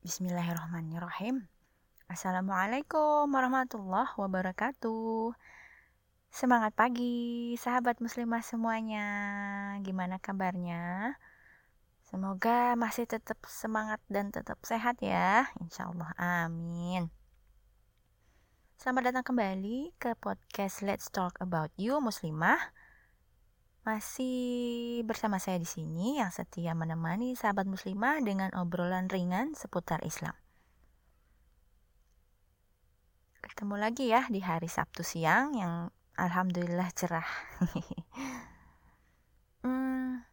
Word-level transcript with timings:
Bismillahirrahmanirrahim. 0.00 1.44
Assalamualaikum 2.08 3.28
warahmatullahi 3.28 4.08
wabarakatuh. 4.16 5.36
Semangat 6.32 6.72
pagi, 6.72 7.52
sahabat 7.60 8.00
muslimah 8.00 8.40
semuanya. 8.40 9.04
Gimana 9.84 10.16
kabarnya? 10.16 11.20
Semoga 12.08 12.80
masih 12.80 13.04
tetap 13.04 13.44
semangat 13.44 14.00
dan 14.08 14.32
tetap 14.32 14.56
sehat 14.64 14.96
ya. 15.04 15.52
Insya 15.60 15.92
Allah, 15.92 16.16
amin. 16.16 17.12
Selamat 18.80 19.12
datang 19.12 19.36
kembali 19.36 20.00
ke 20.00 20.16
podcast 20.16 20.80
Let's 20.80 21.12
Talk 21.12 21.36
About 21.44 21.76
You 21.76 22.00
Muslimah. 22.00 22.72
Masih 23.80 25.00
bersama 25.08 25.40
saya 25.40 25.56
di 25.56 25.64
sini 25.64 26.20
yang 26.20 26.28
setia 26.28 26.76
menemani 26.76 27.32
sahabat 27.32 27.64
muslimah 27.64 28.20
dengan 28.20 28.52
obrolan 28.52 29.08
ringan 29.08 29.56
seputar 29.56 30.04
Islam. 30.04 30.36
Ketemu 33.40 33.80
lagi 33.80 34.12
ya 34.12 34.28
di 34.28 34.44
hari 34.44 34.68
Sabtu 34.68 35.00
siang 35.00 35.56
yang 35.56 35.88
alhamdulillah 36.12 36.92
cerah. 36.92 37.24
hmm, 39.64 40.28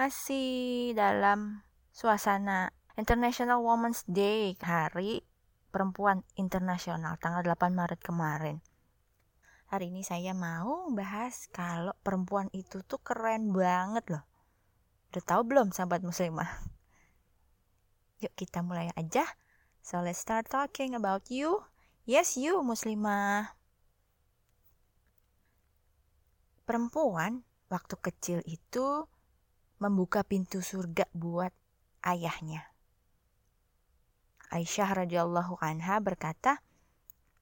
masih 0.00 0.96
dalam 0.96 1.60
suasana 1.92 2.72
International 2.96 3.60
Women's 3.60 4.00
Day, 4.08 4.56
Hari 4.64 5.20
Perempuan 5.68 6.24
Internasional, 6.40 7.20
tanggal 7.20 7.44
8 7.44 7.76
Maret 7.76 8.00
kemarin. 8.00 8.64
Hari 9.70 9.94
ini 9.94 10.02
saya 10.02 10.34
mau 10.34 10.90
bahas 10.90 11.46
kalau 11.54 11.94
perempuan 12.02 12.50
itu 12.50 12.82
tuh 12.82 12.98
keren 12.98 13.54
banget 13.54 14.02
loh. 14.10 14.24
Udah 15.14 15.22
tahu 15.22 15.46
belum 15.46 15.70
sahabat 15.70 16.02
muslimah? 16.02 16.50
Yuk 18.26 18.34
kita 18.34 18.66
mulai 18.66 18.90
aja. 18.98 19.22
So 19.78 20.02
let's 20.02 20.18
start 20.18 20.50
talking 20.50 20.98
about 20.98 21.30
you. 21.30 21.62
Yes 22.02 22.34
you 22.34 22.58
muslimah. 22.66 23.54
Perempuan 26.66 27.46
waktu 27.70 27.94
kecil 27.94 28.42
itu 28.50 29.06
membuka 29.78 30.26
pintu 30.26 30.66
surga 30.66 31.06
buat 31.14 31.54
ayahnya. 32.02 32.74
Aisyah 34.50 35.06
radhiyallahu 35.06 35.62
anha 35.62 36.02
berkata, 36.02 36.58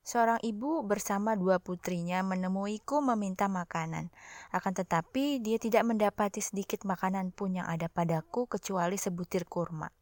Seorang 0.09 0.41
ibu 0.41 0.81
bersama 0.89 1.37
dua 1.37 1.61
putrinya 1.61 2.25
menemuiku 2.25 3.05
meminta 3.05 3.45
makanan. 3.45 4.09
Akan 4.48 4.73
tetapi 4.73 5.37
dia 5.37 5.61
tidak 5.61 5.84
mendapati 5.84 6.41
sedikit 6.41 6.89
makanan 6.89 7.28
pun 7.28 7.61
yang 7.61 7.69
ada 7.69 7.92
padaku 7.92 8.48
kecuali 8.48 8.97
sebutir 8.97 9.45
kurma. 9.45 9.92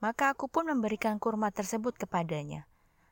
Maka 0.00 0.32
aku 0.32 0.48
pun 0.48 0.72
memberikan 0.72 1.20
kurma 1.20 1.52
tersebut 1.52 2.00
kepadanya. 2.00 2.64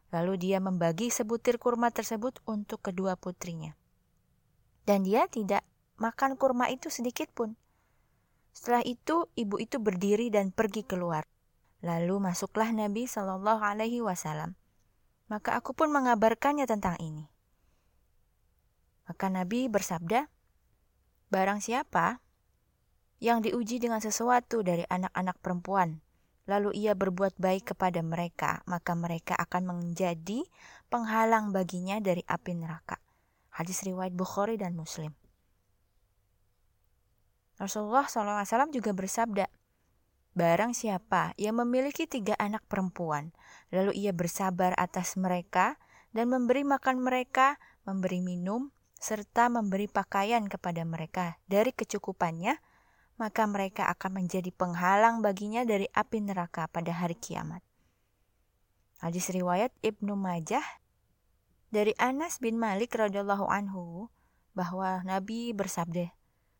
Lalu 0.08 0.40
dia 0.40 0.56
membagi 0.56 1.12
sebutir 1.12 1.60
kurma 1.60 1.92
tersebut 1.92 2.40
untuk 2.48 2.80
kedua 2.80 3.20
putrinya. 3.20 3.76
Dan 4.88 5.04
dia 5.04 5.28
tidak 5.28 5.68
makan 6.00 6.40
kurma 6.40 6.72
itu 6.72 6.88
sedikit 6.88 7.28
pun. 7.36 7.60
Setelah 8.56 8.80
itu, 8.88 9.28
ibu 9.36 9.60
itu 9.60 9.76
berdiri 9.76 10.32
dan 10.32 10.48
pergi 10.48 10.80
keluar. 10.80 11.28
Lalu 11.84 12.24
masuklah 12.24 12.72
Nabi 12.72 13.04
Shallallahu 13.04 13.60
Alaihi 13.60 14.00
Wasallam. 14.00 14.56
Maka 15.26 15.58
aku 15.58 15.74
pun 15.74 15.90
mengabarkannya 15.90 16.70
tentang 16.70 16.94
ini. 17.02 17.26
Maka 19.06 19.26
Nabi 19.30 19.66
bersabda, 19.66 20.30
Barang 21.26 21.58
siapa 21.58 22.22
yang 23.18 23.42
diuji 23.42 23.82
dengan 23.82 23.98
sesuatu 23.98 24.62
dari 24.62 24.86
anak-anak 24.86 25.42
perempuan, 25.42 25.98
lalu 26.46 26.70
ia 26.78 26.94
berbuat 26.94 27.34
baik 27.42 27.74
kepada 27.74 27.98
mereka, 28.06 28.62
maka 28.70 28.94
mereka 28.94 29.34
akan 29.34 29.66
menjadi 29.66 30.46
penghalang 30.86 31.50
baginya 31.50 31.98
dari 31.98 32.22
api 32.22 32.52
neraka. 32.54 33.02
Hadis 33.50 33.82
riwayat 33.82 34.14
Bukhari 34.14 34.54
dan 34.54 34.78
Muslim. 34.78 35.10
Rasulullah 37.56 38.04
SAW 38.06 38.68
juga 38.68 38.92
bersabda, 38.92 39.48
Barang 40.36 40.76
siapa 40.76 41.32
yang 41.40 41.56
memiliki 41.64 42.04
tiga 42.04 42.36
anak 42.36 42.60
perempuan, 42.68 43.32
lalu 43.72 43.96
ia 43.96 44.12
bersabar 44.12 44.76
atas 44.76 45.16
mereka 45.16 45.80
dan 46.12 46.28
memberi 46.28 46.60
makan 46.60 47.00
mereka, 47.00 47.56
memberi 47.88 48.20
minum, 48.20 48.68
serta 49.00 49.48
memberi 49.48 49.88
pakaian 49.88 50.44
kepada 50.44 50.84
mereka 50.84 51.40
dari 51.48 51.72
kecukupannya, 51.72 52.60
maka 53.16 53.48
mereka 53.48 53.88
akan 53.88 54.20
menjadi 54.24 54.52
penghalang 54.52 55.24
baginya 55.24 55.64
dari 55.64 55.88
api 55.88 56.20
neraka 56.20 56.68
pada 56.68 56.92
hari 56.92 57.16
kiamat. 57.16 57.64
Hadis 59.00 59.32
riwayat 59.32 59.72
Ibnu 59.80 60.20
Majah 60.20 60.64
dari 61.72 61.96
Anas 61.96 62.44
bin 62.44 62.60
Malik 62.60 62.92
radhiyallahu 62.92 63.48
anhu 63.48 64.12
bahwa 64.52 65.00
Nabi 65.00 65.56
bersabda, 65.56 66.12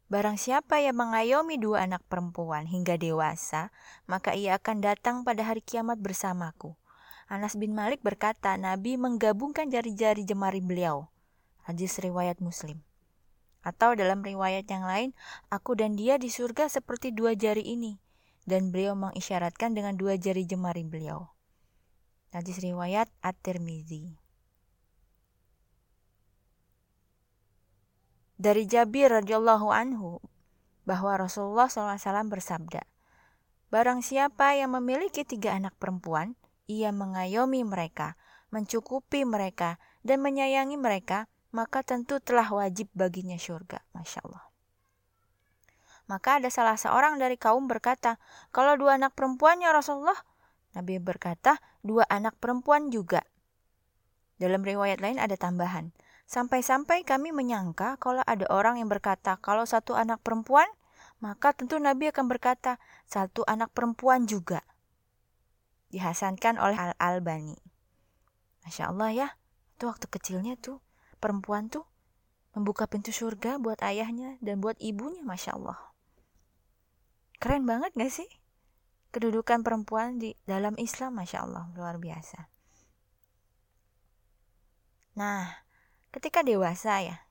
Barang 0.06 0.38
siapa 0.38 0.78
yang 0.78 1.02
mengayomi 1.02 1.58
dua 1.58 1.82
anak 1.82 1.98
perempuan 2.06 2.70
hingga 2.70 2.94
dewasa, 2.94 3.74
maka 4.06 4.38
ia 4.38 4.54
akan 4.54 4.78
datang 4.78 5.16
pada 5.26 5.42
hari 5.42 5.58
kiamat 5.58 5.98
bersamaku. 5.98 6.78
Anas 7.26 7.58
bin 7.58 7.74
Malik 7.74 8.06
berkata, 8.06 8.54
Nabi 8.54 8.94
menggabungkan 8.94 9.66
jari-jari 9.66 10.22
jemari 10.22 10.62
beliau. 10.62 11.10
Hadis 11.66 11.98
riwayat 11.98 12.38
Muslim. 12.38 12.86
Atau 13.66 13.98
dalam 13.98 14.22
riwayat 14.22 14.70
yang 14.70 14.86
lain, 14.86 15.10
aku 15.50 15.74
dan 15.74 15.98
dia 15.98 16.22
di 16.22 16.30
surga 16.30 16.70
seperti 16.70 17.10
dua 17.10 17.34
jari 17.34 17.66
ini. 17.66 17.98
Dan 18.46 18.70
beliau 18.70 18.94
mengisyaratkan 18.94 19.74
dengan 19.74 19.98
dua 19.98 20.14
jari 20.14 20.46
jemari 20.46 20.86
beliau. 20.86 21.34
Hadis 22.30 22.62
riwayat 22.62 23.10
At-Tirmizi. 23.26 24.25
Dari 28.36 28.68
Jabir 28.68 29.08
radhiyallahu 29.08 29.72
anhu 29.72 30.20
bahwa 30.84 31.16
Rasulullah 31.16 31.72
SAW 31.72 32.28
bersabda, 32.28 32.84
Barang 33.72 34.04
siapa 34.04 34.54
yang 34.54 34.76
memiliki 34.76 35.24
tiga 35.24 35.56
anak 35.56 35.74
perempuan, 35.80 36.38
ia 36.70 36.94
mengayomi 36.94 37.64
mereka, 37.66 38.14
mencukupi 38.54 39.26
mereka, 39.26 39.80
dan 40.06 40.22
menyayangi 40.22 40.78
mereka, 40.78 41.26
maka 41.50 41.82
tentu 41.82 42.20
telah 42.20 42.46
wajib 42.52 42.92
baginya 42.92 43.40
surga. 43.40 43.82
Masya 43.96 44.20
Allah. 44.28 44.44
Maka 46.06 46.38
ada 46.38 46.52
salah 46.52 46.78
seorang 46.78 47.18
dari 47.18 47.34
kaum 47.34 47.66
berkata, 47.66 48.22
kalau 48.54 48.78
dua 48.78 49.00
anak 49.00 49.18
perempuannya 49.18 49.66
Rasulullah, 49.74 50.16
Nabi 50.78 51.02
berkata, 51.02 51.58
dua 51.82 52.06
anak 52.06 52.38
perempuan 52.38 52.94
juga. 52.94 53.26
Dalam 54.38 54.62
riwayat 54.62 55.02
lain 55.02 55.18
ada 55.18 55.34
tambahan, 55.34 55.90
Sampai-sampai 56.26 57.06
kami 57.06 57.30
menyangka 57.30 57.94
kalau 58.02 58.22
ada 58.26 58.50
orang 58.50 58.82
yang 58.82 58.90
berkata 58.90 59.38
kalau 59.38 59.62
satu 59.62 59.94
anak 59.94 60.18
perempuan, 60.26 60.66
maka 61.22 61.54
tentu 61.54 61.78
Nabi 61.78 62.10
akan 62.10 62.26
berkata 62.26 62.82
satu 63.06 63.46
anak 63.46 63.70
perempuan 63.70 64.26
juga. 64.26 64.66
Dihasankan 65.94 66.58
oleh 66.58 66.74
Al-Albani. 66.74 67.56
Masya 68.66 68.90
Allah 68.90 69.10
ya, 69.14 69.28
itu 69.78 69.86
waktu 69.86 70.10
kecilnya 70.10 70.58
tuh 70.58 70.82
perempuan 71.22 71.70
tuh 71.70 71.86
membuka 72.58 72.90
pintu 72.90 73.14
surga 73.14 73.62
buat 73.62 73.78
ayahnya 73.86 74.40
dan 74.42 74.58
buat 74.58 74.74
ibunya, 74.82 75.22
Masya 75.22 75.54
Allah. 75.54 75.78
Keren 77.38 77.68
banget 77.68 77.94
gak 77.94 78.10
sih? 78.10 78.28
Kedudukan 79.14 79.62
perempuan 79.62 80.18
di 80.18 80.34
dalam 80.48 80.74
Islam, 80.80 81.20
Masya 81.20 81.46
Allah, 81.46 81.70
luar 81.76 82.02
biasa. 82.02 82.48
Nah, 85.16 85.65
ketika 86.16 86.40
dewasa 86.40 87.04
ya, 87.04 87.28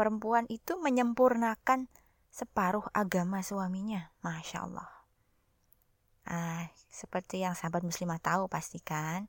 perempuan 0.00 0.48
itu 0.48 0.80
menyempurnakan 0.80 1.92
separuh 2.32 2.88
agama 2.96 3.44
suaminya. 3.44 4.16
Masya 4.24 4.64
Allah. 4.64 4.90
Ah, 6.24 6.72
seperti 6.88 7.44
yang 7.44 7.52
sahabat 7.52 7.84
muslimah 7.84 8.18
tahu 8.18 8.48
pastikan 8.48 9.28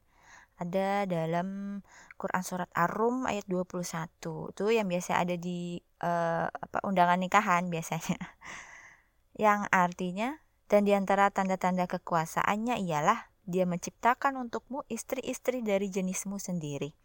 ada 0.58 1.06
dalam 1.06 1.80
Quran 2.18 2.42
surat 2.42 2.70
Ar-Rum 2.74 3.30
ayat 3.30 3.46
21 3.46 4.10
itu 4.58 4.66
yang 4.74 4.90
biasa 4.90 5.22
ada 5.22 5.38
di 5.38 5.78
uh, 6.02 6.50
apa 6.50 6.82
undangan 6.82 7.22
nikahan 7.22 7.70
biasanya 7.70 8.18
yang 9.46 9.70
artinya 9.70 10.42
dan 10.66 10.84
di 10.84 10.98
antara 10.98 11.30
tanda-tanda 11.30 11.86
kekuasaannya 11.86 12.82
ialah 12.90 13.30
dia 13.46 13.70
menciptakan 13.70 14.42
untukmu 14.42 14.82
istri-istri 14.90 15.62
dari 15.62 15.94
jenismu 15.94 16.42
sendiri 16.42 16.98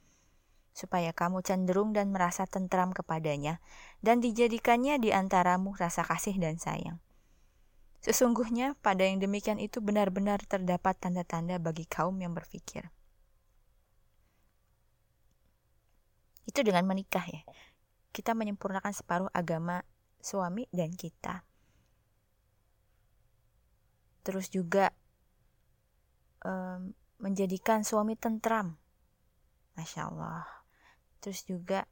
supaya 0.73 1.13
kamu 1.13 1.45
cenderung 1.45 1.93
dan 1.93 2.11
merasa 2.11 2.49
tentram 2.49 2.97
kepadanya, 2.97 3.61
dan 4.01 4.25
dijadikannya 4.25 4.97
di 4.99 5.13
antaramu 5.13 5.77
rasa 5.77 6.05
kasih 6.05 6.37
dan 6.41 6.57
sayang. 6.57 6.99
Sesungguhnya 8.03 8.75
pada 8.83 9.07
yang 9.07 9.23
demikian 9.23 9.63
itu 9.63 9.79
benar-benar 9.79 10.43
terdapat 10.49 10.99
tanda-tanda 10.99 11.63
bagi 11.63 11.87
kaum 11.87 12.19
yang 12.19 12.35
berpikir. 12.35 12.91
Itu 16.43 16.67
dengan 16.67 16.83
menikah 16.83 17.23
ya. 17.23 17.47
Kita 18.11 18.35
menyempurnakan 18.35 18.91
separuh 18.91 19.31
agama 19.31 19.87
suami 20.19 20.67
dan 20.75 20.91
kita. 20.99 21.47
Terus 24.27 24.51
juga 24.51 24.91
um, 26.43 26.91
menjadikan 27.23 27.87
suami 27.87 28.19
tentram. 28.19 28.75
Masya 29.79 30.11
Allah. 30.11 30.62
Terus 31.23 31.47
juga 31.47 31.87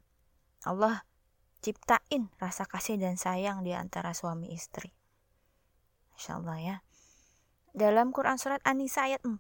Allah 0.67 1.07
ciptain 1.63 2.29
rasa 2.43 2.67
kasih 2.67 2.99
dan 2.99 3.15
sayang 3.15 3.63
di 3.63 3.73
antara 3.73 4.11
suami 4.11 4.51
istri. 4.51 4.91
Masya 6.13 6.43
Allah 6.43 6.59
ya. 6.59 6.77
Dalam 7.71 8.11
Quran 8.11 8.37
Surat 8.37 8.59
An-Nisa 8.67 9.07
ayat 9.07 9.23
4, 9.23 9.39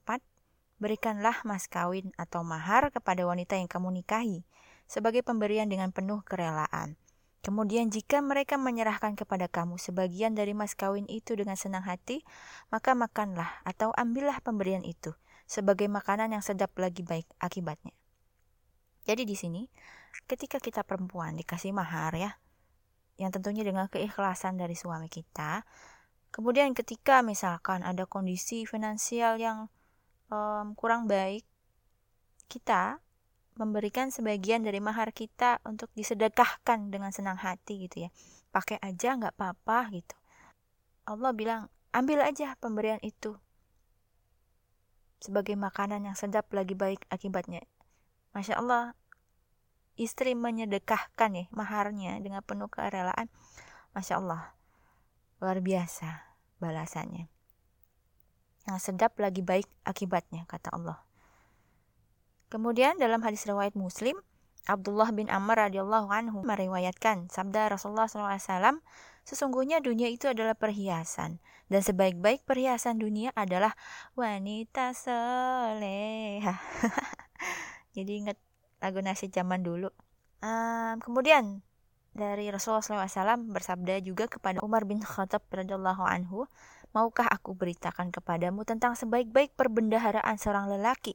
berikanlah 0.78 1.42
mas 1.42 1.66
kawin 1.66 2.14
atau 2.14 2.46
mahar 2.46 2.88
kepada 2.94 3.26
wanita 3.26 3.58
yang 3.58 3.66
kamu 3.66 4.00
nikahi 4.00 4.46
sebagai 4.86 5.26
pemberian 5.26 5.66
dengan 5.66 5.90
penuh 5.90 6.22
kerelaan. 6.22 6.96
Kemudian 7.40 7.88
jika 7.88 8.20
mereka 8.20 8.60
menyerahkan 8.60 9.16
kepada 9.16 9.48
kamu 9.48 9.80
sebagian 9.80 10.36
dari 10.36 10.52
mas 10.52 10.76
kawin 10.76 11.08
itu 11.08 11.34
dengan 11.34 11.56
senang 11.56 11.82
hati, 11.82 12.22
maka 12.68 12.92
makanlah 12.92 13.64
atau 13.66 13.90
ambillah 13.96 14.38
pemberian 14.44 14.84
itu 14.84 15.16
sebagai 15.48 15.88
makanan 15.88 16.36
yang 16.36 16.44
sedap 16.44 16.70
lagi 16.78 17.02
baik 17.02 17.26
akibatnya. 17.40 17.96
Jadi 19.10 19.26
di 19.26 19.34
sini 19.34 19.66
ketika 20.30 20.62
kita 20.62 20.86
perempuan 20.86 21.34
dikasih 21.34 21.74
mahar 21.74 22.14
ya, 22.14 22.30
yang 23.18 23.34
tentunya 23.34 23.66
dengan 23.66 23.90
keikhlasan 23.90 24.54
dari 24.54 24.78
suami 24.78 25.10
kita, 25.10 25.66
kemudian 26.30 26.70
ketika 26.78 27.18
misalkan 27.26 27.82
ada 27.82 28.06
kondisi 28.06 28.62
finansial 28.70 29.42
yang 29.42 29.66
um, 30.30 30.78
kurang 30.78 31.10
baik, 31.10 31.42
kita 32.46 33.02
memberikan 33.58 34.14
sebagian 34.14 34.62
dari 34.62 34.78
mahar 34.78 35.10
kita 35.10 35.58
untuk 35.66 35.90
disedekahkan 35.98 36.94
dengan 36.94 37.10
senang 37.10 37.34
hati 37.34 37.90
gitu 37.90 38.06
ya. 38.06 38.14
Pakai 38.54 38.78
aja 38.78 39.18
nggak 39.18 39.34
apa-apa 39.34 39.90
gitu. 39.90 40.14
Allah 41.10 41.34
bilang, 41.34 41.66
ambil 41.90 42.22
aja 42.22 42.54
pemberian 42.62 43.02
itu 43.02 43.34
sebagai 45.18 45.58
makanan 45.58 46.06
yang 46.06 46.14
sedap 46.14 46.46
lagi 46.54 46.78
baik 46.78 47.02
akibatnya. 47.10 47.66
Masya 48.30 48.62
Allah, 48.62 48.94
istri 50.00 50.32
menyedekahkan 50.32 51.30
ya 51.36 51.44
maharnya 51.52 52.16
dengan 52.24 52.40
penuh 52.40 52.72
kerelaan. 52.72 53.28
Masya 53.92 54.16
Allah, 54.16 54.56
luar 55.44 55.60
biasa 55.60 56.24
balasannya. 56.56 57.28
Yang 58.64 58.78
sedap 58.80 59.18
lagi 59.20 59.44
baik 59.44 59.68
akibatnya, 59.84 60.48
kata 60.48 60.72
Allah. 60.72 61.04
Kemudian 62.48 62.96
dalam 62.96 63.20
hadis 63.22 63.46
riwayat 63.46 63.76
Muslim, 63.78 64.18
Abdullah 64.68 65.10
bin 65.14 65.30
Amr 65.32 65.70
radhiyallahu 65.70 66.12
anhu 66.12 66.44
meriwayatkan 66.44 67.32
sabda 67.32 67.72
Rasulullah 67.72 68.10
SAW, 68.10 68.82
sesungguhnya 69.24 69.80
dunia 69.80 70.10
itu 70.10 70.28
adalah 70.28 70.58
perhiasan 70.58 71.40
dan 71.70 71.80
sebaik-baik 71.80 72.42
perhiasan 72.44 72.98
dunia 72.98 73.30
adalah 73.38 73.78
wanita 74.18 74.92
soleha. 74.92 76.58
Jadi 77.96 78.12
ingat 78.26 78.36
lagu 78.80 78.98
nasi 79.04 79.28
zaman 79.28 79.60
dulu. 79.60 79.92
Um, 80.40 80.96
kemudian 81.04 81.60
dari 82.10 82.50
Rasulullah 82.50 83.06
SAW 83.06 83.54
bersabda 83.54 84.02
juga 84.02 84.26
kepada 84.26 84.58
Umar 84.66 84.82
bin 84.82 84.98
Khattab 84.98 85.46
radhiallahu 85.46 86.02
anhu, 86.02 86.50
maukah 86.90 87.28
aku 87.30 87.54
beritakan 87.54 88.10
kepadamu 88.10 88.66
tentang 88.66 88.98
sebaik-baik 88.98 89.54
perbendaharaan 89.54 90.34
seorang 90.34 90.66
lelaki, 90.74 91.14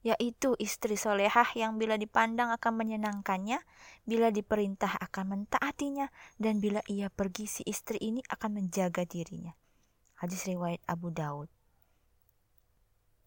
yaitu 0.00 0.56
istri 0.56 0.96
solehah 0.96 1.46
yang 1.52 1.76
bila 1.76 2.00
dipandang 2.00 2.48
akan 2.48 2.72
menyenangkannya, 2.80 3.60
bila 4.08 4.32
diperintah 4.32 4.96
akan 5.04 5.36
mentaatinya, 5.36 6.08
dan 6.40 6.64
bila 6.64 6.80
ia 6.88 7.12
pergi 7.12 7.44
si 7.44 7.62
istri 7.68 8.00
ini 8.00 8.24
akan 8.32 8.64
menjaga 8.64 9.04
dirinya. 9.04 9.52
Hadis 10.16 10.48
riwayat 10.48 10.80
Abu 10.88 11.12
Daud. 11.12 11.52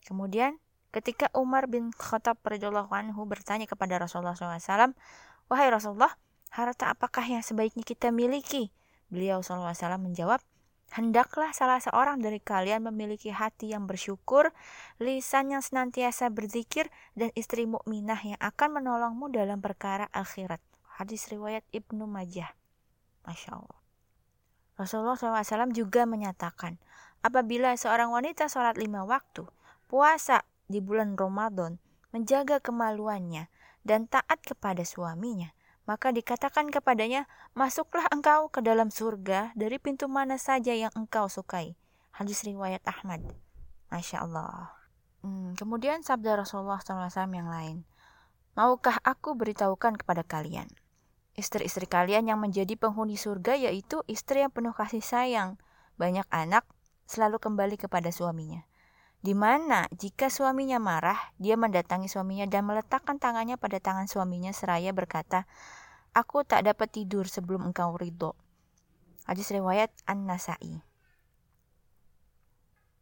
Kemudian 0.06 0.58
Ketika 0.96 1.28
Umar 1.36 1.68
bin 1.68 1.92
Khattab 1.92 2.40
radhiyallahu 2.48 2.88
anhu 2.96 3.28
bertanya 3.28 3.68
kepada 3.68 4.00
Rasulullah 4.00 4.32
SAW, 4.32 4.96
Wahai 5.52 5.68
Rasulullah, 5.68 6.16
harta 6.56 6.88
apakah 6.88 7.28
yang 7.28 7.44
sebaiknya 7.44 7.84
kita 7.84 8.16
miliki? 8.16 8.72
Beliau 9.12 9.44
SAW 9.44 9.76
menjawab, 10.00 10.40
Hendaklah 10.96 11.52
salah 11.52 11.84
seorang 11.84 12.24
dari 12.24 12.40
kalian 12.40 12.88
memiliki 12.88 13.28
hati 13.28 13.76
yang 13.76 13.84
bersyukur, 13.84 14.56
lisan 15.04 15.52
yang 15.52 15.60
senantiasa 15.60 16.32
berzikir, 16.32 16.88
dan 17.20 17.28
istri 17.36 17.68
mukminah 17.68 18.24
yang 18.24 18.40
akan 18.40 18.80
menolongmu 18.80 19.28
dalam 19.36 19.60
perkara 19.60 20.08
akhirat. 20.16 20.64
Hadis 20.96 21.28
riwayat 21.28 21.68
Ibnu 21.76 22.08
Majah. 22.08 22.56
Masya 23.28 23.60
Allah. 23.60 23.80
Rasulullah 24.80 25.20
SAW 25.20 25.76
juga 25.76 26.08
menyatakan, 26.08 26.80
apabila 27.20 27.76
seorang 27.76 28.16
wanita 28.16 28.48
sholat 28.48 28.80
lima 28.80 29.04
waktu, 29.04 29.44
puasa 29.92 30.48
di 30.66 30.82
bulan 30.82 31.14
Ramadan 31.14 31.78
menjaga 32.10 32.64
kemaluannya 32.64 33.52
dan 33.86 34.10
taat 34.10 34.42
kepada 34.42 34.82
suaminya, 34.82 35.54
maka 35.86 36.10
dikatakan 36.10 36.74
kepadanya, 36.74 37.30
"Masuklah 37.54 38.10
engkau 38.10 38.50
ke 38.50 38.64
dalam 38.66 38.90
surga 38.90 39.54
dari 39.54 39.78
pintu 39.78 40.10
mana 40.10 40.40
saja 40.42 40.74
yang 40.74 40.90
engkau 40.98 41.30
sukai." 41.30 41.78
Hadis 42.16 42.48
riwayat 42.48 42.82
Ahmad. 42.88 43.22
Masya 43.92 44.24
Allah. 44.26 44.72
Hmm, 45.22 45.54
kemudian 45.54 46.02
sabda 46.02 46.40
Rasulullah 46.40 46.80
SAW 46.80 47.12
yang 47.36 47.52
lain, 47.52 47.84
Maukah 48.56 49.04
aku 49.04 49.36
beritahukan 49.36 50.00
kepada 50.00 50.24
kalian? 50.24 50.72
Istri-istri 51.36 51.92
kalian 51.92 52.32
yang 52.32 52.40
menjadi 52.40 52.80
penghuni 52.80 53.20
surga 53.20 53.60
yaitu 53.60 54.00
istri 54.08 54.40
yang 54.40 54.54
penuh 54.56 54.72
kasih 54.72 55.04
sayang, 55.04 55.60
banyak 56.00 56.24
anak, 56.32 56.64
selalu 57.04 57.44
kembali 57.44 57.76
kepada 57.76 58.16
suaminya 58.16 58.64
di 59.26 59.34
mana 59.34 59.90
jika 59.90 60.30
suaminya 60.30 60.78
marah, 60.78 61.18
dia 61.42 61.58
mendatangi 61.58 62.06
suaminya 62.06 62.46
dan 62.46 62.62
meletakkan 62.62 63.18
tangannya 63.18 63.58
pada 63.58 63.82
tangan 63.82 64.06
suaminya 64.06 64.54
seraya 64.54 64.94
berkata, 64.94 65.50
Aku 66.14 66.46
tak 66.46 66.70
dapat 66.70 66.94
tidur 66.94 67.26
sebelum 67.26 67.74
engkau 67.74 67.98
ridho. 67.98 68.38
Hadis 69.26 69.50
riwayat 69.50 69.90
An-Nasai. 70.06 70.86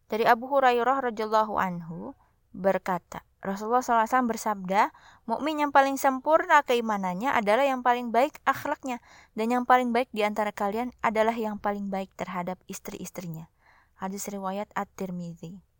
Dari 0.07 0.23
Abu 0.23 0.47
Hurairah 0.47 1.11
radhiyallahu 1.11 1.59
anhu 1.59 2.15
berkata, 2.55 3.27
Rasulullah 3.43 3.83
SAW 3.83 4.23
bersabda, 4.23 4.95
mukmin 5.27 5.59
yang 5.59 5.75
paling 5.75 5.99
sempurna 5.99 6.63
keimanannya 6.63 7.35
adalah 7.35 7.67
yang 7.67 7.83
paling 7.83 8.15
baik 8.15 8.39
akhlaknya, 8.47 9.03
dan 9.35 9.51
yang 9.51 9.67
paling 9.67 9.91
baik 9.91 10.07
di 10.15 10.23
antara 10.23 10.55
kalian 10.55 10.95
adalah 11.03 11.35
yang 11.35 11.59
paling 11.59 11.91
baik 11.91 12.15
terhadap 12.15 12.55
istri-istrinya. 12.71 13.51
Hadis 13.99 14.31
riwayat 14.31 14.71
At-Tirmidzi. 14.71 15.72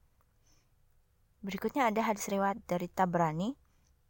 Berikutnya 1.44 1.92
ada 1.92 2.00
hadis 2.08 2.32
riwayat 2.32 2.64
dari 2.64 2.88
Tabrani. 2.88 3.60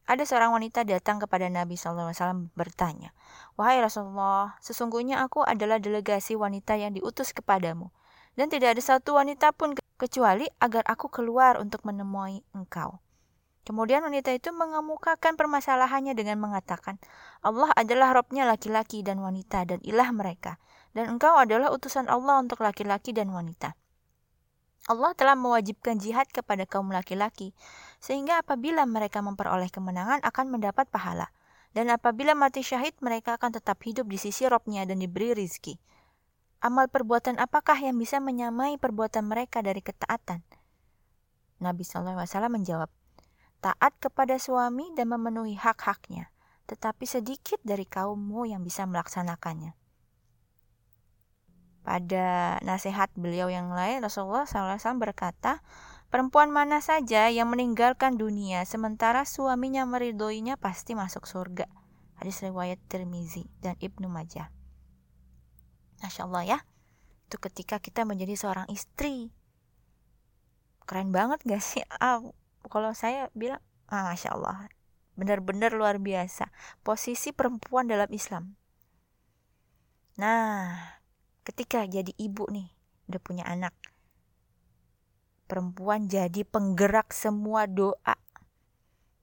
Ada 0.05 0.21
seorang 0.21 0.53
wanita 0.53 0.85
datang 0.85 1.17
kepada 1.17 1.49
Nabi 1.49 1.73
SAW 1.73 2.53
bertanya, 2.53 3.09
Wahai 3.57 3.81
Rasulullah, 3.81 4.53
sesungguhnya 4.61 5.25
aku 5.25 5.41
adalah 5.41 5.81
delegasi 5.81 6.37
wanita 6.37 6.77
yang 6.77 6.93
diutus 6.93 7.33
kepadamu. 7.33 7.89
Dan 8.37 8.53
tidak 8.53 8.77
ada 8.77 8.83
satu 8.85 9.17
wanita 9.17 9.49
pun 9.49 9.73
kecuali 9.97 10.45
agar 10.61 10.85
aku 10.85 11.09
keluar 11.09 11.57
untuk 11.57 11.81
menemui 11.89 12.45
engkau. 12.53 13.01
Kemudian 13.63 14.03
wanita 14.03 14.35
itu 14.35 14.51
mengemukakan 14.51 15.39
permasalahannya 15.39 16.13
dengan 16.13 16.37
mengatakan, 16.37 16.99
Allah 17.39 17.71
adalah 17.73 18.11
Robnya 18.11 18.43
laki-laki 18.43 19.01
dan 19.01 19.23
wanita 19.23 19.63
dan 19.63 19.79
ilah 19.87 20.11
mereka. 20.11 20.59
Dan 20.91 21.17
engkau 21.17 21.33
adalah 21.39 21.71
utusan 21.73 22.11
Allah 22.11 22.43
untuk 22.43 22.61
laki-laki 22.61 23.15
dan 23.15 23.31
wanita. 23.31 23.73
Allah 24.83 25.15
telah 25.15 25.39
mewajibkan 25.39 25.95
jihad 25.95 26.27
kepada 26.27 26.67
kaum 26.67 26.91
laki-laki, 26.91 27.55
sehingga 28.03 28.43
apabila 28.43 28.83
mereka 28.83 29.23
memperoleh 29.23 29.71
kemenangan 29.71 30.19
akan 30.27 30.45
mendapat 30.51 30.91
pahala. 30.91 31.31
Dan 31.73 31.89
apabila 31.89 32.37
mati 32.37 32.61
syahid, 32.61 32.93
mereka 33.01 33.39
akan 33.39 33.57
tetap 33.57 33.81
hidup 33.81 34.05
di 34.05 34.19
sisi 34.21 34.45
robnya 34.45 34.85
dan 34.85 35.01
diberi 35.01 35.33
rizki. 35.33 35.79
Amal 36.61 36.91
perbuatan 36.91 37.41
apakah 37.41 37.75
yang 37.79 37.97
bisa 37.97 38.21
menyamai 38.21 38.77
perbuatan 38.77 39.25
mereka 39.25 39.65
dari 39.65 39.81
ketaatan? 39.81 40.45
Nabi 41.63 41.81
SAW 41.87 42.27
menjawab, 42.51 42.91
taat 43.63 43.93
kepada 44.03 44.35
suami 44.35 44.91
dan 44.93 45.09
memenuhi 45.15 45.55
hak-haknya, 45.55 46.27
tetapi 46.67 47.07
sedikit 47.07 47.57
dari 47.63 47.87
kaummu 47.87 48.47
yang 48.51 48.61
bisa 48.61 48.83
melaksanakannya. 48.83 49.82
Pada 51.83 52.57
nasihat 52.63 53.11
beliau 53.19 53.51
yang 53.51 53.71
lain, 53.75 53.99
Rasulullah 53.99 54.47
SAW 54.47 54.79
berkata, 54.99 55.59
Perempuan 56.13 56.53
mana 56.53 56.77
saja 56.77 57.25
yang 57.33 57.49
meninggalkan 57.49 58.21
dunia 58.21 58.69
sementara 58.69 59.25
suaminya 59.25 59.81
meridoinya 59.89 60.61
pasti 60.61 60.93
masuk 60.93 61.25
surga. 61.25 61.65
Hadis 62.21 62.37
riwayat 62.45 62.77
Tirmizi 62.85 63.49
dan 63.65 63.73
Ibnu 63.81 64.05
Majah. 64.05 64.53
Masya 66.05 66.29
Allah 66.29 66.43
ya. 66.45 66.59
Itu 67.25 67.41
ketika 67.41 67.81
kita 67.81 68.05
menjadi 68.05 68.37
seorang 68.37 68.69
istri. 68.69 69.33
Keren 70.85 71.09
banget 71.09 71.41
gak 71.49 71.65
sih? 71.65 71.81
Ah, 71.97 72.21
kalau 72.69 72.93
saya 72.93 73.33
bilang, 73.33 73.63
ah, 73.89 74.13
Masya 74.13 74.37
Allah. 74.37 74.69
Benar-benar 75.17 75.73
luar 75.73 75.97
biasa. 75.97 76.53
Posisi 76.85 77.33
perempuan 77.33 77.89
dalam 77.89 78.13
Islam. 78.13 78.53
Nah, 80.21 80.77
ketika 81.43 81.83
jadi 81.87 82.11
ibu 82.17 82.47
nih 82.49 82.71
udah 83.11 83.21
punya 83.21 83.43
anak 83.45 83.75
perempuan 85.47 86.09
jadi 86.09 86.47
penggerak 86.47 87.13
semua 87.13 87.67
doa 87.69 88.15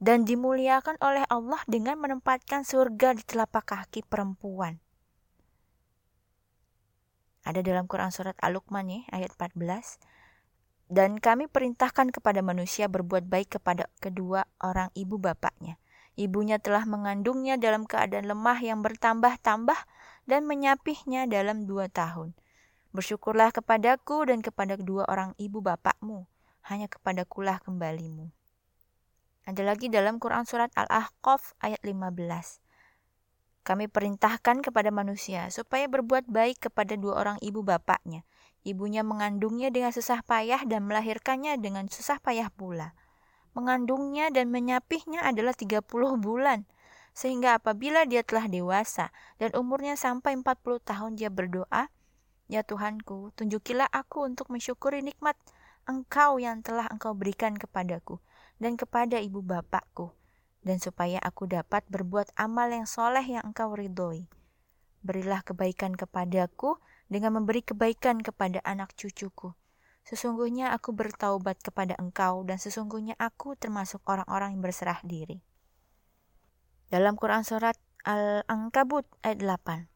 dan 0.00 0.24
dimuliakan 0.24 0.96
oleh 1.04 1.28
Allah 1.28 1.60
dengan 1.68 2.00
menempatkan 2.00 2.64
surga 2.64 3.12
di 3.12 3.22
telapak 3.22 3.68
kaki 3.68 4.00
perempuan. 4.08 4.80
Ada 7.44 7.60
dalam 7.60 7.84
Quran 7.84 8.08
surat 8.08 8.36
Al-Luqman 8.40 8.88
ya, 8.88 9.00
ayat 9.12 9.36
14. 9.36 10.00
Dan 10.90 11.20
kami 11.20 11.46
perintahkan 11.46 12.10
kepada 12.10 12.40
manusia 12.40 12.88
berbuat 12.88 13.28
baik 13.28 13.60
kepada 13.60 13.92
kedua 14.00 14.48
orang 14.64 14.90
ibu 14.96 15.20
bapaknya. 15.20 15.76
Ibunya 16.18 16.58
telah 16.58 16.82
mengandungnya 16.84 17.56
dalam 17.56 17.86
keadaan 17.86 18.26
lemah 18.26 18.58
yang 18.60 18.82
bertambah-tambah 18.82 19.78
dan 20.30 20.46
menyapihnya 20.46 21.26
dalam 21.26 21.66
dua 21.66 21.90
tahun. 21.90 22.38
Bersyukurlah 22.94 23.50
kepadaku 23.50 24.30
dan 24.30 24.40
kepada 24.46 24.78
kedua 24.78 25.06
orang 25.10 25.34
ibu 25.42 25.58
bapakmu, 25.58 26.30
hanya 26.70 26.86
kepadakulah 26.86 27.58
kembalimu. 27.62 28.30
Ada 29.50 29.66
lagi 29.66 29.90
dalam 29.90 30.22
Quran 30.22 30.46
Surat 30.46 30.70
Al-Ahqaf 30.78 31.58
ayat 31.58 31.82
15. 31.82 32.62
Kami 33.60 33.86
perintahkan 33.90 34.62
kepada 34.62 34.88
manusia 34.94 35.50
supaya 35.52 35.84
berbuat 35.90 36.30
baik 36.30 36.70
kepada 36.70 36.96
dua 36.96 37.20
orang 37.20 37.38
ibu 37.42 37.60
bapaknya. 37.60 38.22
Ibunya 38.62 39.00
mengandungnya 39.00 39.72
dengan 39.72 39.92
susah 39.92 40.20
payah 40.24 40.64
dan 40.68 40.84
melahirkannya 40.84 41.56
dengan 41.60 41.88
susah 41.88 42.20
payah 42.20 42.52
pula. 42.52 42.92
Mengandungnya 43.56 44.28
dan 44.30 44.52
menyapihnya 44.52 45.24
adalah 45.24 45.56
30 45.56 45.82
bulan. 46.20 46.68
Sehingga 47.12 47.58
apabila 47.58 48.06
dia 48.06 48.22
telah 48.22 48.46
dewasa 48.46 49.10
dan 49.36 49.52
umurnya 49.58 49.98
sampai 49.98 50.38
40 50.38 50.80
tahun 50.82 51.12
dia 51.18 51.28
berdoa, 51.28 51.90
Ya 52.50 52.66
Tuhanku, 52.66 53.30
tunjukilah 53.38 53.86
aku 53.94 54.26
untuk 54.26 54.50
mensyukuri 54.50 55.06
nikmat 55.06 55.38
Engkau 55.86 56.42
yang 56.42 56.66
telah 56.66 56.90
Engkau 56.90 57.14
berikan 57.14 57.54
kepadaku 57.54 58.18
dan 58.58 58.74
kepada 58.74 59.22
ibu 59.22 59.38
bapakku, 59.38 60.10
dan 60.66 60.82
supaya 60.82 61.22
aku 61.22 61.46
dapat 61.46 61.86
berbuat 61.86 62.34
amal 62.34 62.68
yang 62.74 62.90
soleh 62.90 63.22
yang 63.22 63.46
Engkau 63.46 63.72
ridhoi. 63.72 64.26
Berilah 65.00 65.40
kebaikan 65.46 65.96
kepadaku 65.96 66.76
dengan 67.08 67.40
memberi 67.40 67.64
kebaikan 67.64 68.20
kepada 68.20 68.60
anak 68.66 68.92
cucuku. 68.98 69.56
Sesungguhnya 70.04 70.74
aku 70.74 70.90
bertaubat 70.90 71.62
kepada 71.62 71.94
Engkau 72.02 72.44
dan 72.44 72.58
sesungguhnya 72.58 73.14
aku 73.16 73.56
termasuk 73.56 74.02
orang-orang 74.10 74.58
yang 74.58 74.62
berserah 74.66 75.00
diri. 75.06 75.40
Dalam 76.90 77.14
Quran 77.14 77.46
Surat 77.46 77.78
Al-Ankabut 78.02 79.06
ayat 79.22 79.38
8 79.38 79.86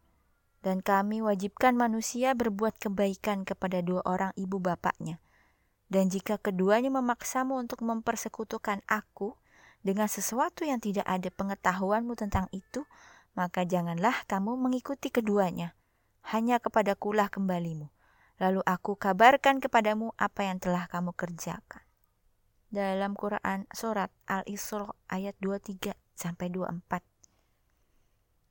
dan 0.62 0.78
kami 0.78 1.26
wajibkan 1.26 1.74
manusia 1.74 2.38
berbuat 2.38 2.78
kebaikan 2.78 3.42
kepada 3.42 3.82
dua 3.82 3.98
orang 4.06 4.30
ibu 4.38 4.62
bapaknya. 4.62 5.18
Dan 5.90 6.06
jika 6.06 6.38
keduanya 6.38 6.94
memaksamu 6.94 7.58
untuk 7.58 7.82
mempersekutukan 7.82 8.80
aku 8.86 9.34
dengan 9.82 10.06
sesuatu 10.06 10.62
yang 10.62 10.78
tidak 10.78 11.02
ada 11.10 11.34
pengetahuanmu 11.34 12.14
tentang 12.14 12.46
itu, 12.54 12.86
maka 13.34 13.66
janganlah 13.66 14.14
kamu 14.30 14.54
mengikuti 14.54 15.10
keduanya. 15.10 15.74
Hanya 16.30 16.62
kepadakulah 16.62 17.26
kembalimu. 17.26 17.90
Lalu 18.38 18.62
aku 18.62 18.94
kabarkan 18.94 19.58
kepadamu 19.58 20.14
apa 20.14 20.46
yang 20.46 20.62
telah 20.62 20.86
kamu 20.86 21.10
kerjakan. 21.10 21.82
Dalam 22.70 23.18
Quran 23.18 23.66
Surat 23.74 24.14
Al-Isra 24.30 24.94
ayat 25.10 25.34
23 25.42 26.03
sampai 26.14 26.50
24. 26.50 27.02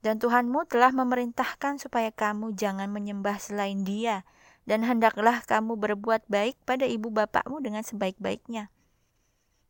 Dan 0.03 0.19
Tuhanmu 0.19 0.67
telah 0.67 0.91
memerintahkan 0.91 1.79
supaya 1.79 2.11
kamu 2.11 2.59
jangan 2.59 2.91
menyembah 2.91 3.39
selain 3.39 3.87
dia, 3.87 4.27
dan 4.67 4.83
hendaklah 4.83 5.39
kamu 5.47 5.79
berbuat 5.79 6.27
baik 6.27 6.59
pada 6.67 6.83
ibu 6.83 7.07
bapakmu 7.07 7.63
dengan 7.63 7.87
sebaik-baiknya. 7.87 8.67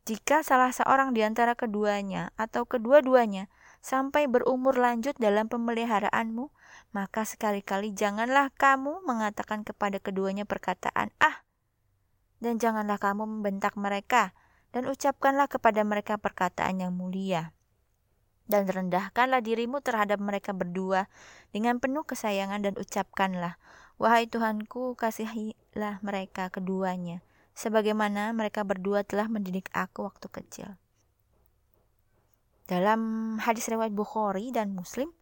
Jika 0.04 0.42
salah 0.44 0.74
seorang 0.74 1.14
di 1.14 1.24
antara 1.24 1.56
keduanya 1.56 2.34
atau 2.36 2.66
kedua-duanya 2.66 3.48
sampai 3.80 4.28
berumur 4.28 4.76
lanjut 4.76 5.16
dalam 5.16 5.46
pemeliharaanmu, 5.46 6.50
maka 6.92 7.22
sekali-kali 7.24 7.94
janganlah 7.94 8.50
kamu 8.58 9.06
mengatakan 9.06 9.62
kepada 9.62 10.02
keduanya 10.02 10.44
perkataan 10.44 11.14
"ah", 11.22 11.46
dan 12.42 12.58
janganlah 12.58 12.98
kamu 12.98 13.24
membentak 13.38 13.78
mereka, 13.78 14.36
dan 14.74 14.90
ucapkanlah 14.90 15.46
kepada 15.46 15.86
mereka 15.86 16.18
perkataan 16.18 16.82
yang 16.84 16.92
mulia 16.92 17.54
dan 18.44 18.68
rendahkanlah 18.68 19.40
dirimu 19.40 19.80
terhadap 19.80 20.20
mereka 20.20 20.52
berdua 20.52 21.08
dengan 21.50 21.80
penuh 21.80 22.04
kesayangan 22.04 22.60
dan 22.60 22.74
ucapkanlah, 22.76 23.56
Wahai 23.94 24.26
Tuhanku, 24.26 24.98
kasihilah 24.98 26.02
mereka 26.02 26.50
keduanya, 26.50 27.22
sebagaimana 27.54 28.34
mereka 28.34 28.66
berdua 28.66 29.06
telah 29.06 29.30
mendidik 29.30 29.70
aku 29.70 30.04
waktu 30.04 30.26
kecil. 30.28 30.68
Dalam 32.66 33.36
hadis 33.38 33.70
riwayat 33.70 33.94
Bukhari 33.94 34.50
dan 34.50 34.74
Muslim, 34.74 35.14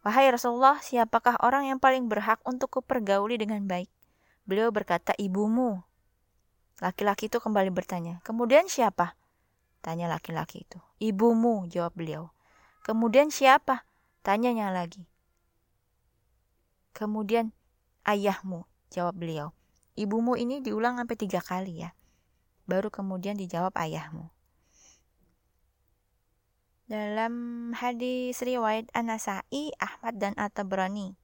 Wahai 0.00 0.32
Rasulullah, 0.32 0.80
siapakah 0.80 1.36
orang 1.44 1.68
yang 1.68 1.76
paling 1.76 2.08
berhak 2.08 2.40
untuk 2.48 2.80
kupergauli 2.80 3.36
dengan 3.36 3.68
baik? 3.68 3.92
Beliau 4.48 4.72
berkata, 4.72 5.12
ibumu. 5.20 5.84
Laki-laki 6.80 7.28
itu 7.28 7.36
kembali 7.36 7.68
bertanya, 7.68 8.24
kemudian 8.24 8.64
siapa? 8.64 9.20
Tanya 9.80 10.08
laki-laki 10.08 10.68
itu. 10.68 10.78
Ibumu, 11.00 11.64
jawab 11.68 11.96
beliau. 11.96 12.32
Kemudian 12.84 13.32
siapa? 13.32 13.88
Tanyanya 14.20 14.68
lagi. 14.68 15.08
Kemudian 16.92 17.56
ayahmu, 18.04 18.68
jawab 18.92 19.16
beliau. 19.16 19.56
Ibumu 19.96 20.36
ini 20.36 20.60
diulang 20.60 21.00
sampai 21.00 21.16
tiga 21.16 21.40
kali 21.40 21.84
ya. 21.84 21.96
Baru 22.68 22.92
kemudian 22.92 23.40
dijawab 23.40 23.72
ayahmu. 23.76 24.28
Dalam 26.90 27.34
hadis 27.78 28.42
riwayat 28.42 28.90
Anasai, 28.92 29.70
Ahmad 29.78 30.18
dan 30.18 30.34
At-Tabrani 30.34 31.14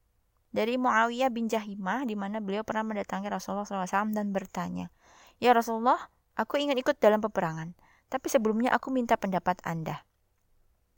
dari 0.55 0.79
Muawiyah 0.79 1.27
bin 1.27 1.51
Jahimah 1.51 2.07
di 2.07 2.15
mana 2.15 2.39
beliau 2.39 2.63
pernah 2.63 2.87
mendatangi 2.87 3.27
Rasulullah 3.27 3.67
SAW 3.67 4.15
dan 4.15 4.31
bertanya, 4.31 4.87
Ya 5.37 5.53
Rasulullah, 5.53 6.09
aku 6.33 6.57
ingin 6.57 6.79
ikut 6.79 6.97
dalam 6.97 7.21
peperangan. 7.21 7.75
Tapi 8.07 8.27
sebelumnya 8.31 8.71
aku 8.71 8.91
minta 8.91 9.19
pendapat 9.19 9.59
Anda. 9.67 10.07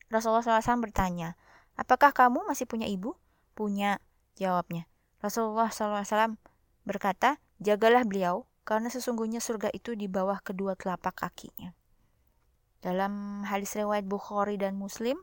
Rasulullah 0.10 0.42
SAW 0.42 0.82
bertanya, 0.82 1.38
apakah 1.78 2.13
kamu 2.13 2.46
masih 2.46 2.66
punya 2.66 2.86
ibu? 2.89 3.18
Punya, 3.54 4.01
jawabnya. 4.38 4.89
Rasulullah 5.22 5.70
SAW 5.70 6.38
berkata, 6.86 7.38
jagalah 7.62 8.06
beliau, 8.06 8.50
karena 8.66 8.94
sesungguhnya 8.94 9.42
surga 9.42 9.74
itu 9.74 9.98
di 9.98 10.06
bawah 10.06 10.42
kedua 10.42 10.78
telapak 10.78 11.18
kakinya. 11.25 11.74
Dalam 12.80 13.44
hadis 13.44 13.74
riwayat 13.75 14.06
Bukhari 14.06 14.56
dan 14.56 14.78
Muslim, 14.78 15.20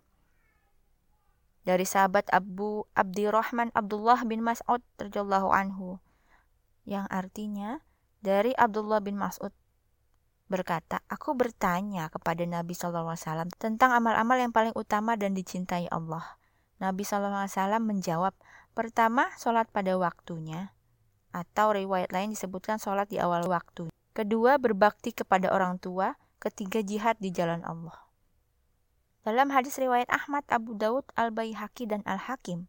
dari 1.66 1.82
sahabat 1.82 2.30
Abu 2.30 2.86
Abdirrahman 2.94 3.74
Abdullah 3.74 4.22
bin 4.22 4.38
Mas'ud 4.38 4.82
anhu 5.50 5.98
yang 6.86 7.10
artinya 7.10 7.82
dari 8.22 8.54
Abdullah 8.54 9.02
bin 9.02 9.18
Mas'ud 9.18 9.50
berkata, 10.46 11.02
Aku 11.10 11.34
bertanya 11.34 12.10
kepada 12.10 12.42
Nabi 12.46 12.74
SAW 12.74 13.18
tentang 13.58 13.90
amal-amal 13.94 14.38
yang 14.38 14.54
paling 14.54 14.74
utama 14.78 15.18
dan 15.18 15.34
dicintai 15.34 15.90
Allah. 15.90 16.38
Nabi 16.78 17.02
SAW 17.02 17.48
menjawab, 17.82 18.34
pertama, 18.76 19.32
sholat 19.40 19.66
pada 19.72 19.96
waktunya, 19.96 20.74
atau 21.34 21.72
riwayat 21.72 22.12
lain 22.12 22.32
disebutkan 22.32 22.78
sholat 22.78 23.08
di 23.10 23.18
awal 23.18 23.48
waktu. 23.48 23.88
Kedua, 24.16 24.56
berbakti 24.56 25.12
kepada 25.12 25.52
orang 25.52 25.76
tua. 25.82 26.16
Ketiga, 26.36 26.84
jihad 26.84 27.16
di 27.16 27.32
jalan 27.32 27.64
Allah. 27.64 27.96
Dalam 29.24 29.50
hadis 29.50 29.80
riwayat 29.80 30.06
Ahmad, 30.12 30.44
Abu 30.52 30.76
Daud, 30.76 31.08
Al-Baihaqi, 31.16 31.88
dan 31.90 32.04
Al-Hakim, 32.06 32.68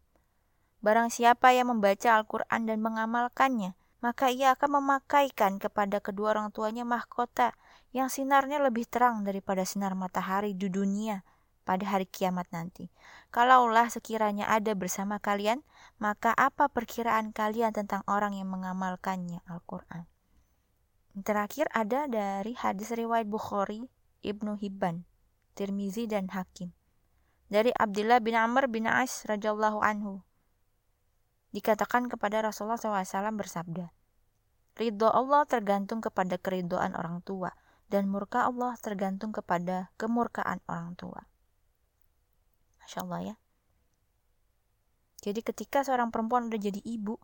Barang 0.78 1.10
siapa 1.10 1.50
yang 1.50 1.74
membaca 1.74 2.14
Al-Quran 2.14 2.70
dan 2.70 2.78
mengamalkannya, 2.78 3.74
maka 3.98 4.30
ia 4.30 4.54
akan 4.54 4.78
memakaikan 4.78 5.58
kepada 5.58 5.98
kedua 5.98 6.38
orang 6.38 6.54
tuanya 6.54 6.86
mahkota 6.86 7.58
yang 7.92 8.12
sinarnya 8.12 8.60
lebih 8.60 8.84
terang 8.84 9.24
daripada 9.24 9.64
sinar 9.64 9.96
matahari 9.96 10.52
di 10.52 10.68
dunia 10.68 11.24
pada 11.68 11.84
hari 11.84 12.08
kiamat 12.08 12.48
nanti. 12.48 12.88
Kalaulah 13.28 13.92
sekiranya 13.92 14.48
ada 14.48 14.72
bersama 14.72 15.20
kalian, 15.20 15.60
maka 16.00 16.32
apa 16.32 16.72
perkiraan 16.72 17.36
kalian 17.36 17.76
tentang 17.76 18.00
orang 18.08 18.32
yang 18.32 18.48
mengamalkannya 18.48 19.44
Al-Quran? 19.44 20.08
Terakhir 21.18 21.68
ada 21.76 22.08
dari 22.08 22.56
hadis 22.56 22.94
riwayat 22.94 23.28
Bukhari, 23.28 23.84
Ibnu 24.24 24.56
Hibban, 24.56 25.04
Tirmizi 25.52 26.08
dan 26.08 26.32
Hakim. 26.32 26.72
Dari 27.52 27.74
Abdullah 27.74 28.20
bin 28.24 28.36
Amr 28.36 28.68
bin 28.70 28.88
Ais 28.88 29.24
radhiyallahu 29.28 29.80
anhu 29.80 30.24
dikatakan 31.48 32.12
kepada 32.12 32.44
Rasulullah 32.44 32.76
SAW 32.76 33.32
bersabda, 33.34 33.88
Ridho 34.78 35.08
Allah 35.10 35.42
tergantung 35.48 35.98
kepada 35.98 36.38
keridoan 36.38 36.94
orang 36.94 37.24
tua, 37.24 37.50
dan 37.88 38.08
murka 38.08 38.44
Allah 38.44 38.76
tergantung 38.80 39.32
kepada 39.32 39.92
kemurkaan 39.96 40.60
orang 40.68 40.92
tua. 40.96 41.24
Masya 42.84 43.04
Allah 43.04 43.20
ya. 43.32 43.36
Jadi 45.24 45.40
ketika 45.42 45.82
seorang 45.82 46.14
perempuan 46.14 46.46
udah 46.46 46.60
jadi 46.60 46.78
ibu, 46.84 47.18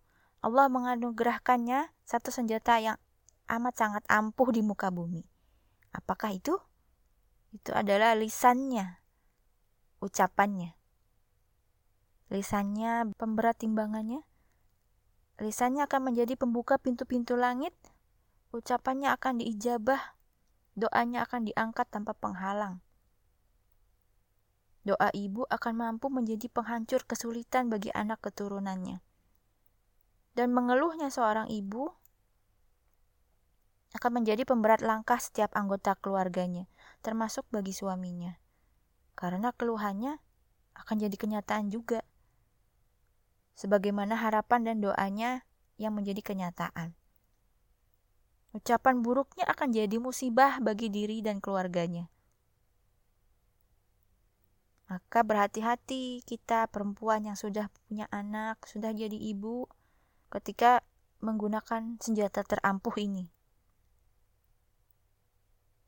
Allah 0.45 0.69
menganugerahkannya 0.69 1.89
satu 2.05 2.29
senjata 2.29 2.77
yang 2.83 2.99
amat 3.49 3.75
sangat 3.77 4.05
ampuh 4.11 4.51
di 4.51 4.61
muka 4.61 4.93
bumi. 4.93 5.25
Apakah 5.95 6.35
itu? 6.35 6.59
Itu 7.55 7.71
adalah 7.71 8.19
lisannya, 8.19 8.99
ucapannya. 10.03 10.75
Lisannya 12.35 13.15
pemberat 13.15 13.63
timbangannya. 13.63 14.27
Lisannya 15.39 15.87
akan 15.87 16.11
menjadi 16.11 16.35
pembuka 16.35 16.83
pintu-pintu 16.83 17.39
langit. 17.39 17.75
Ucapannya 18.51 19.15
akan 19.15 19.39
diijabah. 19.39 20.14
Doanya 20.75 21.23
akan 21.23 21.47
diangkat 21.47 21.87
tanpa 21.87 22.19
penghalang. 22.19 22.83
Doa 24.85 25.09
ibu 25.17 25.49
akan 25.49 25.75
mampu 25.81 26.13
menjadi 26.13 26.51
penghancur 26.53 27.09
kesulitan 27.09 27.73
bagi 27.73 27.89
anak 27.95 28.21
keturunannya. 28.21 29.01
Dan 30.35 30.53
mengeluhnya 30.53 31.09
seorang 31.09 31.49
ibu 31.49 31.89
akan 33.95 34.21
menjadi 34.21 34.43
pemberat 34.43 34.83
langkah 34.83 35.17
setiap 35.23 35.55
anggota 35.55 35.95
keluarganya, 35.95 36.67
termasuk 37.01 37.47
bagi 37.55 37.71
suaminya. 37.71 38.37
Karena 39.15 39.55
keluhannya 39.55 40.19
akan 40.75 40.97
jadi 40.99 41.15
kenyataan 41.15 41.71
juga. 41.71 42.03
Sebagaimana 43.55 44.19
harapan 44.19 44.67
dan 44.67 44.83
doanya 44.83 45.47
yang 45.79 45.95
menjadi 45.95 46.21
kenyataan. 46.21 46.99
Ucapan 48.55 49.03
buruknya 49.03 49.51
akan 49.51 49.75
jadi 49.75 49.99
musibah 49.99 50.63
bagi 50.63 50.87
diri 50.87 51.19
dan 51.27 51.43
keluarganya. 51.43 52.07
Maka 54.87 55.27
berhati-hati 55.27 56.23
kita 56.23 56.71
perempuan 56.71 57.27
yang 57.27 57.35
sudah 57.35 57.67
punya 57.91 58.07
anak, 58.15 58.63
sudah 58.71 58.95
jadi 58.95 59.19
ibu, 59.19 59.67
ketika 60.31 60.87
menggunakan 61.19 61.99
senjata 61.99 62.47
terampuh 62.47 62.95
ini. 63.03 63.27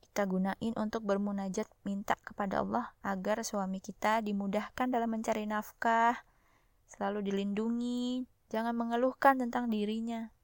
Kita 0.03 0.27
gunain 0.27 0.73
untuk 0.75 1.07
bermunajat 1.07 1.71
minta 1.87 2.19
kepada 2.19 2.65
Allah 2.65 2.91
agar 2.99 3.47
suami 3.47 3.79
kita 3.79 4.19
dimudahkan 4.25 4.91
dalam 4.91 5.07
mencari 5.07 5.47
nafkah, 5.47 6.19
selalu 6.91 7.31
dilindungi, 7.31 8.27
jangan 8.51 8.75
mengeluhkan 8.75 9.39
tentang 9.39 9.71
dirinya. 9.71 10.35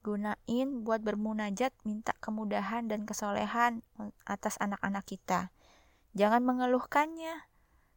Gunain 0.00 0.68
buat 0.80 1.04
bermunajat 1.04 1.76
minta 1.84 2.16
kemudahan 2.18 2.88
dan 2.88 3.04
kesolehan 3.04 3.84
atas 4.24 4.56
anak-anak 4.56 5.04
kita 5.04 5.52
Jangan 6.10 6.42
mengeluhkannya, 6.42 7.46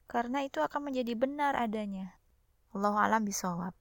karena 0.05 0.45
itu 0.45 0.61
akan 0.61 0.93
menjadi 0.93 1.17
benar 1.17 1.57
adanya. 1.57 2.13
Allah 2.73 2.93
alam 3.09 3.25
bisawab. 3.25 3.73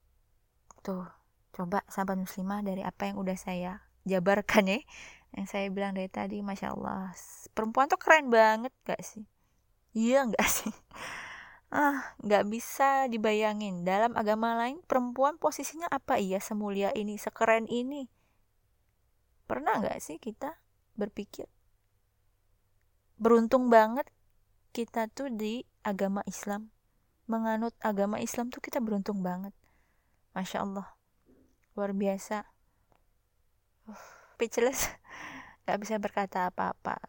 Tuh, 0.80 1.04
coba 1.52 1.84
sahabat 1.92 2.16
muslimah 2.16 2.64
dari 2.64 2.80
apa 2.80 3.12
yang 3.12 3.20
udah 3.20 3.36
saya 3.36 3.84
jabarkan 4.08 4.72
ya. 4.72 4.80
Yang 5.36 5.46
saya 5.52 5.66
bilang 5.68 5.92
dari 5.92 6.08
tadi, 6.08 6.40
Masya 6.40 6.72
Allah. 6.72 7.12
Perempuan 7.52 7.92
tuh 7.92 8.00
keren 8.00 8.32
banget 8.32 8.72
gak 8.88 9.04
sih? 9.04 9.28
Iya 9.92 10.24
gak 10.32 10.48
sih? 10.48 10.72
Ah, 11.72 12.12
gak 12.20 12.52
bisa 12.52 13.08
dibayangin. 13.08 13.80
Dalam 13.80 14.12
agama 14.12 14.52
lain, 14.52 14.84
perempuan 14.84 15.40
posisinya 15.40 15.88
apa? 15.88 16.20
Iya 16.20 16.36
semulia 16.36 16.92
ini, 16.92 17.16
sekeren 17.16 17.64
ini? 17.64 18.12
Pernah 19.48 19.80
gak 19.80 20.04
sih 20.04 20.20
kita 20.20 20.60
berpikir? 21.00 21.48
Beruntung 23.16 23.72
banget 23.72 24.04
kita 24.76 25.08
tuh 25.08 25.32
di 25.32 25.64
agama 25.80 26.20
Islam. 26.28 26.68
Menganut 27.24 27.72
agama 27.80 28.20
Islam 28.20 28.52
tuh 28.52 28.60
kita 28.60 28.84
beruntung 28.84 29.24
banget. 29.24 29.56
Masya 30.36 30.68
Allah. 30.68 30.92
Luar 31.72 31.96
biasa. 31.96 32.52
Uh, 33.88 34.04
speechless. 34.36 34.92
Gak 35.64 35.80
bisa 35.80 35.96
berkata 35.96 36.52
apa-apa. 36.52 37.00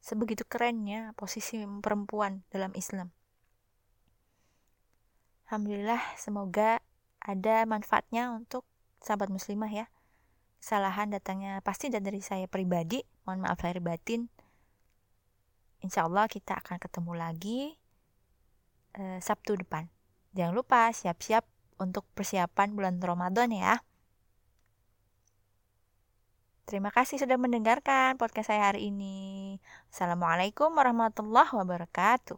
Sebegitu 0.00 0.48
kerennya 0.48 1.12
posisi 1.20 1.60
perempuan 1.84 2.48
dalam 2.48 2.72
Islam 2.72 3.12
Alhamdulillah 5.52 6.00
semoga 6.16 6.80
ada 7.20 7.68
manfaatnya 7.68 8.32
untuk 8.32 8.64
sahabat 9.04 9.28
muslimah 9.28 9.68
ya 9.68 9.86
kesalahan 10.64 11.12
datangnya 11.12 11.60
pasti 11.60 11.92
dari 11.92 12.24
saya 12.24 12.48
pribadi 12.48 13.04
mohon 13.28 13.44
maaf 13.44 13.60
lahir 13.60 13.84
batin 13.84 14.32
Insya 15.82 16.06
Allah 16.06 16.30
kita 16.30 16.62
akan 16.62 16.78
ketemu 16.78 17.12
lagi 17.18 17.74
uh, 18.94 19.18
Sabtu 19.18 19.58
depan. 19.58 19.90
Jangan 20.32 20.54
lupa 20.54 20.88
siap-siap 20.94 21.42
untuk 21.82 22.06
persiapan 22.14 22.78
bulan 22.78 23.02
Ramadan 23.02 23.50
ya. 23.50 23.82
Terima 26.70 26.94
kasih 26.94 27.18
sudah 27.18 27.34
mendengarkan 27.34 28.14
podcast 28.14 28.54
saya 28.54 28.70
hari 28.70 28.94
ini. 28.94 29.58
Assalamualaikum 29.90 30.70
warahmatullahi 30.70 31.50
wabarakatuh. 31.50 32.30